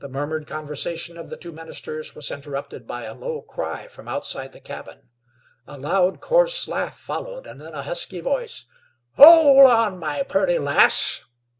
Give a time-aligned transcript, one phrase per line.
[0.00, 4.50] The murmured conversation of the two ministers was interrupted by a low cry from outside
[4.50, 5.10] the cabin.
[5.64, 8.64] A loud, coarse laugh followed, and then a husky voice:
[9.14, 11.22] "Hol' on, my purty lass."'